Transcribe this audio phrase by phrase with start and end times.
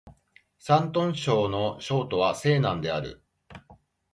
[0.57, 3.21] 山東省の省都は済南である